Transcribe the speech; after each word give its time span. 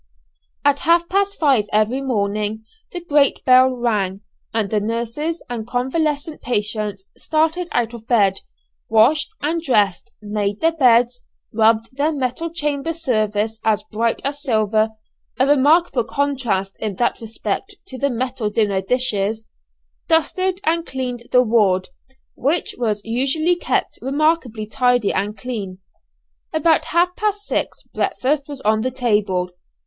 At 0.65 0.79
half 0.79 1.07
past 1.09 1.37
five 1.39 1.65
every 1.71 2.01
morning 2.01 2.65
the 2.91 3.05
great 3.05 3.45
bell 3.45 3.67
rang, 3.69 4.21
and 4.51 4.71
the 4.71 4.79
nurses 4.79 5.43
and 5.47 5.67
convalescent 5.67 6.41
patients 6.41 7.05
started 7.15 7.69
out 7.71 7.93
of 7.93 8.07
bed, 8.07 8.39
washed 8.89 9.29
and 9.43 9.61
dressed, 9.61 10.11
made 10.19 10.59
their 10.59 10.71
beds, 10.75 11.21
rubbed 11.53 11.95
their 11.95 12.11
metal 12.11 12.49
chamber 12.49 12.93
service 12.93 13.59
as 13.63 13.83
bright 13.91 14.19
as 14.25 14.41
silver 14.41 14.89
a 15.37 15.45
remarkable 15.45 16.03
contrast 16.03 16.77
in 16.79 16.95
that 16.95 17.21
respect 17.21 17.75
to 17.85 17.99
the 17.99 18.09
metal 18.09 18.49
dinner 18.49 18.81
dishes 18.81 19.45
dusted 20.07 20.59
and 20.65 20.87
cleaned 20.87 21.27
the 21.31 21.43
ward, 21.43 21.89
which 22.33 22.73
was 22.79 23.05
usually 23.05 23.55
kept 23.55 23.99
remarkably 24.01 24.65
tidy 24.65 25.13
and 25.13 25.37
clean. 25.37 25.77
About 26.51 26.85
half 26.85 27.15
past 27.15 27.43
six 27.45 27.83
breakfast 27.83 28.47
was 28.47 28.61
on 28.61 28.81
the 28.81 28.89
table. 28.89 29.51